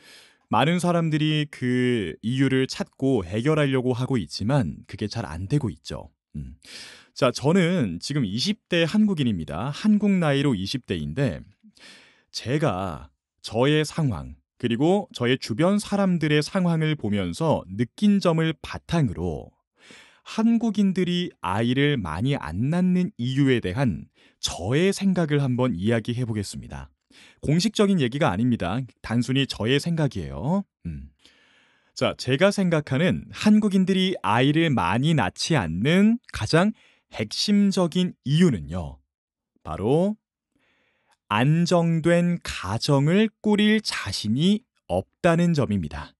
많은 0.48 0.78
사람들이 0.78 1.48
그 1.50 2.14
이유를 2.22 2.66
찾고 2.66 3.26
해결하려고 3.26 3.92
하고 3.92 4.16
있지만 4.16 4.78
그게 4.86 5.06
잘 5.06 5.26
안 5.26 5.48
되고 5.48 5.68
있죠. 5.68 6.08
음. 6.36 6.56
자, 7.16 7.30
저는 7.30 7.98
지금 8.02 8.24
20대 8.24 8.86
한국인입니다. 8.86 9.70
한국 9.70 10.10
나이로 10.10 10.52
20대인데 10.52 11.42
제가 12.30 13.08
저의 13.40 13.86
상황 13.86 14.36
그리고 14.58 15.08
저의 15.14 15.38
주변 15.38 15.78
사람들의 15.78 16.42
상황을 16.42 16.94
보면서 16.94 17.64
느낀 17.74 18.20
점을 18.20 18.52
바탕으로 18.60 19.50
한국인들이 20.24 21.30
아이를 21.40 21.96
많이 21.96 22.36
안 22.36 22.68
낳는 22.68 23.12
이유에 23.16 23.60
대한 23.60 24.04
저의 24.38 24.92
생각을 24.92 25.42
한번 25.42 25.74
이야기해 25.74 26.26
보겠습니다. 26.26 26.90
공식적인 27.40 27.98
얘기가 27.98 28.30
아닙니다. 28.30 28.80
단순히 29.00 29.46
저의 29.46 29.80
생각이에요. 29.80 30.64
음. 30.84 31.08
자, 31.94 32.14
제가 32.18 32.50
생각하는 32.50 33.24
한국인들이 33.30 34.16
아이를 34.20 34.68
많이 34.68 35.14
낳지 35.14 35.56
않는 35.56 36.18
가장 36.30 36.72
핵심적인 37.16 38.14
이유는요. 38.24 38.98
바로 39.62 40.16
안정된 41.28 42.38
가정을 42.42 43.30
꾸릴 43.40 43.80
자신이 43.80 44.62
없다는 44.86 45.54
점입니다. 45.54 46.12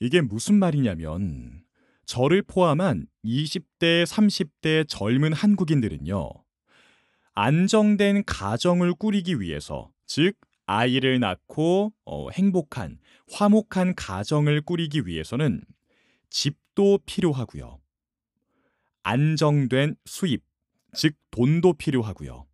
이게 0.00 0.20
무슨 0.20 0.56
말이냐면 0.56 1.62
저를 2.06 2.42
포함한 2.42 3.06
20대, 3.24 4.04
30대 4.04 4.88
젊은 4.88 5.32
한국인들은요. 5.32 6.30
안정된 7.34 8.24
가정을 8.24 8.94
꾸리기 8.94 9.40
위해서, 9.40 9.90
즉 10.06 10.36
아이를 10.66 11.20
낳고 11.20 11.92
어, 12.04 12.30
행복한, 12.30 12.98
화목한 13.30 13.94
가정을 13.94 14.62
꾸리기 14.62 15.06
위해서는 15.06 15.62
집도 16.30 16.98
필요하고요. 17.06 17.83
안정된 19.04 19.96
수입, 20.04 20.42
즉 20.94 21.14
돈도 21.30 21.74
필요하고요. 21.74 22.46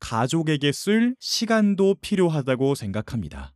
가족에게 0.00 0.72
쓸 0.72 1.16
시간도 1.18 1.96
필요하다고 2.00 2.74
생각합니다. 2.76 3.52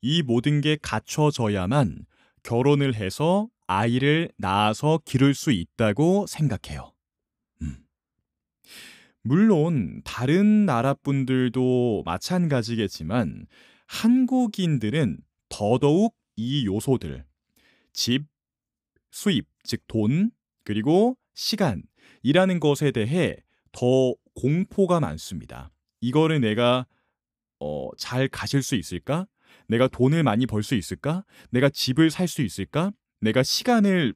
이 0.00 0.22
모든 0.22 0.60
게 0.60 0.78
갖춰져야만 0.80 2.06
결혼을 2.42 2.94
해서 2.94 3.48
아이를 3.66 4.30
낳아서 4.38 4.98
기를 5.04 5.34
수 5.34 5.52
있다고 5.52 6.26
생각해요. 6.26 6.94
음. 7.60 7.84
물론 9.22 10.00
다른 10.04 10.64
나라 10.64 10.94
분들도 10.94 12.04
마찬가지겠지만 12.06 13.46
한국인들은 13.86 15.18
더더욱 15.50 16.16
이 16.36 16.64
요소들 16.66 17.26
집, 17.92 18.26
수입, 19.10 19.46
즉 19.64 19.82
돈, 19.88 20.30
그리고 20.68 21.16
시간이라는 21.32 22.60
것에 22.60 22.90
대해 22.90 23.36
더 23.72 24.14
공포가 24.34 25.00
많습니다. 25.00 25.70
이거를 26.02 26.42
내가 26.42 26.86
어, 27.58 27.88
잘 27.96 28.28
가질 28.28 28.62
수 28.62 28.74
있을까? 28.74 29.26
내가 29.66 29.88
돈을 29.88 30.22
많이 30.22 30.44
벌 30.44 30.62
수 30.62 30.74
있을까? 30.74 31.24
내가 31.50 31.70
집을 31.70 32.10
살 32.10 32.28
수 32.28 32.42
있을까? 32.42 32.92
내가 33.22 33.42
시간을 33.42 34.12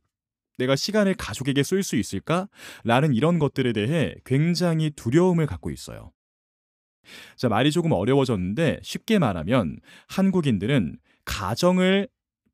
내가 0.58 0.76
시간을 0.76 1.14
가족에게 1.14 1.62
쓸수 1.62 1.96
있을까? 1.96 2.50
라는 2.84 3.14
이런 3.14 3.38
것들에 3.38 3.72
대해 3.72 4.14
굉장히 4.26 4.90
두려움을 4.90 5.46
갖고 5.46 5.70
있어요. 5.70 6.12
자, 7.36 7.48
말이 7.48 7.72
조금 7.72 7.92
어려워졌는데 7.92 8.80
쉽게 8.82 9.18
말하면 9.18 9.78
한국인들은 10.08 10.98
가정을 11.24 12.08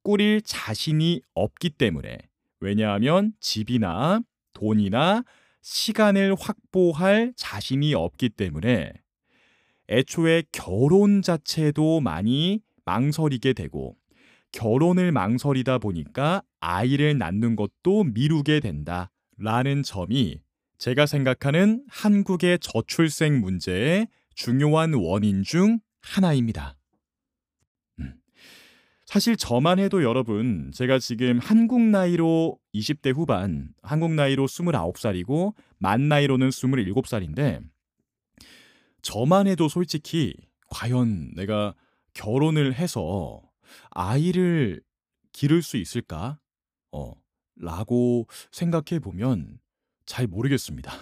꾸릴 0.05 0.41
자신이 0.43 1.21
없기 1.35 1.71
때문에 1.71 2.28
왜냐하면 2.61 3.33
집이나 3.41 4.21
돈이나 4.53 5.25
시간을 5.63 6.35
확보할 6.39 7.33
자신이 7.37 7.95
없기 7.95 8.31
때문에 8.31 8.93
애초에 9.89 10.45
결혼 10.53 11.23
자체도 11.23 12.01
많이 12.01 12.61
망설이게 12.85 13.53
되고 13.53 13.97
결혼을 14.53 15.13
망설이다 15.13 15.79
보니까 15.79 16.43
아이를 16.61 17.19
낳는 17.19 17.57
것도 17.57 18.05
미루게 18.05 18.61
된다. 18.61 19.11
라는 19.37 19.83
점이 19.83 20.41
제가 20.79 21.07
생각하는 21.07 21.85
한국의 21.89 22.59
저출생 22.61 23.41
문제의 23.41 24.09
중요한 24.35 24.95
원인 24.95 25.43
중 25.43 25.79
하나입니다. 26.01 26.78
음. 29.09 29.13
사실 29.13 29.37
저만 29.37 29.79
해도 29.79 30.03
여러분, 30.03 30.71
제가 30.75 30.99
지금 30.99 31.39
한국 31.39 31.81
나이로 31.81 32.59
20대 32.75 33.15
후반, 33.15 33.73
한국 33.83 34.13
나이로 34.15 34.47
29살이고, 34.47 35.55
만 35.79 36.09
나이로는 36.09 36.51
27살인데, 36.51 37.63
저만 39.03 39.47
해도 39.47 39.69
솔직히, 39.69 40.35
과연 40.71 41.33
내가 41.35 41.75
결혼을 42.13 42.75
해서 42.75 43.43
아이를 43.91 44.83
기를 45.33 45.63
수 45.63 45.79
있을까? 45.79 46.39
어, 46.93 47.13
라고 47.57 48.27
생각해 48.53 48.99
보면 49.01 49.59
잘 50.05 50.27
모르겠습니다. 50.27 50.93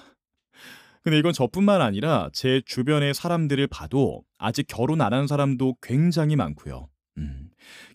근데 1.02 1.18
이건 1.18 1.32
저뿐만 1.32 1.82
아니라 1.82 2.30
제 2.32 2.60
주변의 2.66 3.14
사람들을 3.14 3.66
봐도 3.68 4.24
아직 4.38 4.66
결혼 4.68 5.00
안 5.00 5.12
한 5.12 5.26
사람도 5.26 5.76
굉장히 5.82 6.36
많고요. 6.36 6.88
음, 7.18 7.45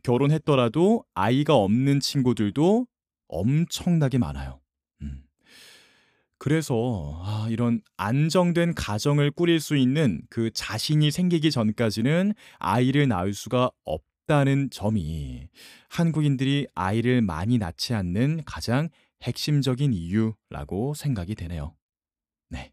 결혼했더라도 0.04 1.04
아이가 1.14 1.56
없는 1.56 2.00
친구들도 2.00 2.88
엄청나게 3.28 4.18
많아요. 4.18 4.60
음. 5.02 5.24
그래서 6.38 7.22
아, 7.24 7.48
이런 7.50 7.82
안정된 7.98 8.76
가정을 8.76 9.32
꾸릴 9.32 9.60
수 9.60 9.76
있는 9.76 10.22
그 10.30 10.52
자신이 10.52 11.12
생기기 11.12 11.52
전까지는 11.52 12.34
아이를 12.58 13.08
낳을 13.08 13.34
수가 13.34 13.72
없다는 13.86 14.70
점이 14.72 15.48
한국인들이 15.90 16.68
아이를 16.74 17.22
많이 17.22 17.58
낳지 17.58 17.94
않는 17.94 18.42
가장 18.46 18.90
핵심적인 19.22 19.94
이유라고 19.94 20.94
생각이 20.96 21.36
되네요. 21.36 21.76
네. 22.50 22.72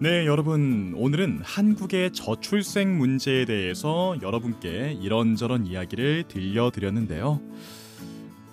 네, 0.00 0.26
여러분. 0.26 0.94
오늘은 0.96 1.40
한국의 1.42 2.12
저출생 2.12 2.98
문제에 2.98 3.44
대해서 3.44 4.16
여러분께 4.22 4.96
이런저런 5.02 5.66
이야기를 5.66 6.28
들려드렸는데요. 6.28 7.40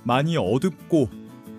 많이 0.03 0.37
어둡고 0.37 1.07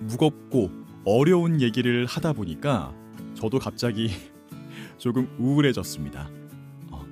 무겁고 0.01 0.73
어려운 1.05 1.61
얘기를 1.61 2.05
하다 2.05 2.33
보니까 2.33 2.93
저도 3.35 3.61
갑자기 3.61 4.11
조금 4.99 5.29
우울해졌습니다. 5.39 6.31
어, 6.91 7.07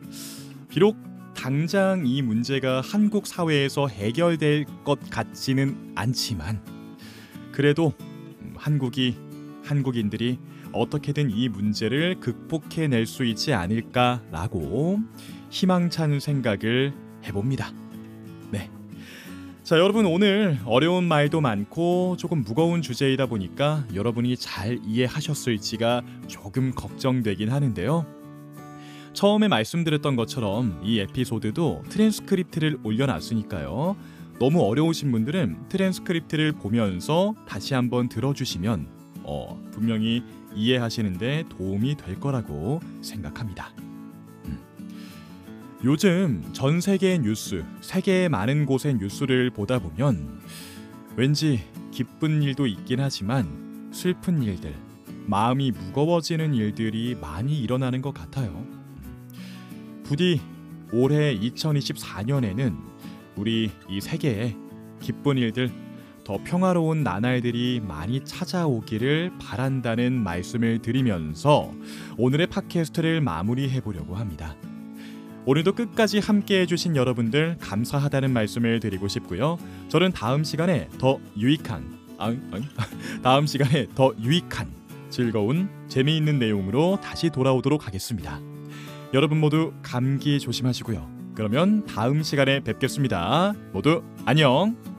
비록 0.69 0.97
당장 1.33 2.05
이 2.05 2.23
문제가 2.23 2.81
한국 2.81 3.29
사회에서 3.29 3.87
해결될 3.87 4.65
것 4.83 4.99
같지는 5.11 5.93
않지만 5.95 6.61
그래도 7.53 7.93
한국이 8.57 9.17
한국인들이 9.63 10.41
어떻게든 10.75 11.31
이 11.31 11.49
문제를 11.49 12.21
극복해낼 12.21 13.07
수 13.07 13.25
있지 13.25 13.53
않을까라고 13.53 14.99
희망찬 15.51 16.21
생각을 16.21 16.93
해봅니다. 17.25 17.73
네. 18.51 18.71
자, 19.63 19.79
여러분 19.79 20.05
오늘 20.05 20.59
어려운 20.67 21.05
말도 21.05 21.41
많고 21.41 22.17
조금 22.19 22.43
무거운 22.43 22.83
주제이다 22.83 23.27
보니까 23.27 23.87
여러분이 23.95 24.37
잘 24.37 24.79
이해하셨을지가 24.85 26.03
조금 26.27 26.73
걱정되긴 26.73 27.51
하는데요. 27.51 28.05
처음에 29.15 29.47
말씀드렸던 29.49 30.17
것처럼 30.17 30.81
이 30.83 30.99
에피소드도 30.99 31.85
트랜스크립트를 31.89 32.81
올려놨으니까요. 32.83 33.97
너무 34.41 34.63
어려우신 34.63 35.13
분들은 35.13 35.69
트랜스크립트를 35.69 36.53
보면서 36.53 37.35
다시 37.47 37.75
한번 37.75 38.09
들어주시면 38.09 38.89
어, 39.23 39.59
분명히 39.71 40.23
이해하시는데 40.55 41.45
도움이 41.51 41.97
될 41.97 42.19
거라고 42.21 42.81
생각합니다. 43.03 43.73
음. 44.47 44.59
요즘 45.85 46.43
전 46.53 46.81
세계의 46.81 47.21
뉴스, 47.21 47.65
세계의 47.81 48.29
많은 48.29 48.67
곳의 48.67 48.95
뉴스를 48.99 49.51
보다 49.51 49.79
보면 49.79 50.41
왠지 51.17 51.61
기쁜 51.91 52.43
일도 52.43 52.67
있긴 52.67 53.01
하지만 53.01 53.91
슬픈 53.93 54.43
일들, 54.43 54.75
마음이 55.27 55.71
무거워지는 55.71 56.55
일들이 56.55 57.15
많이 57.21 57.59
일어나는 57.61 58.03
것 58.03 58.13
같아요. 58.13 58.67
부디 60.03 60.41
올해 60.93 61.39
2024년에는 61.39 62.77
우리 63.37 63.71
이 63.89 64.01
세계에 64.01 64.57
기쁜 65.01 65.39
일들 65.39 65.71
더 66.25 66.39
평화로운 66.43 67.03
나날들이 67.03 67.81
많이 67.87 68.25
찾아오기를 68.25 69.33
바란다는 69.39 70.13
말씀을 70.13 70.81
드리면서 70.81 71.73
오늘의 72.17 72.47
팟캐스트를 72.47 73.21
마무리해 73.21 73.81
보려고 73.81 74.17
합니다. 74.17 74.57
오늘도 75.47 75.75
끝까지 75.75 76.21
함께 76.21 76.63
해주신 76.63 76.97
여러분들 76.97 77.59
감사하다는 77.61 78.33
말씀을 78.33 78.81
드리고 78.81 79.09
싶고요. 79.09 79.59
저는 79.89 80.13
다음 80.13 80.43
시간에 80.43 80.89
더 80.99 81.19
유익한, 81.37 81.99
아, 82.17 82.29
아니, 82.29 82.65
다음 83.23 83.47
시간에 83.47 83.87
더 83.95 84.15
유익한, 84.23 84.69
즐거운, 85.11 85.69
재미있는 85.89 86.39
내용으로 86.39 86.99
다시 87.03 87.29
돌아오도록 87.29 87.87
하겠습니다. 87.87 88.41
여러분 89.13 89.39
모두 89.39 89.75
감기 89.83 90.41
조심하시고요. 90.41 91.13
그러면 91.35 91.85
다음 91.85 92.23
시간에 92.23 92.61
뵙겠습니다. 92.61 93.53
모두 93.73 94.03
안녕! 94.25 94.94